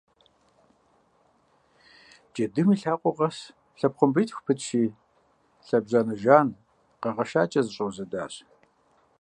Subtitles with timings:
[2.31, 3.37] Джэдум и лъакъуэ къэс
[3.79, 4.81] лъэпхъуамбитху пытщи
[5.65, 6.47] лъэбжьанэ жан
[7.01, 8.33] къэгъэшакӏэ зэщӏэузэдащ.